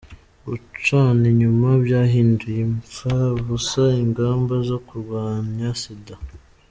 Gucana 0.45 1.23
inyuma 1.31 1.67
byahinduye 1.83 2.59
imfabusa 2.69 3.83
ingamba 4.03 4.55
zo 4.69 4.77
kurwanya 4.85 5.69
Sida 5.81 6.15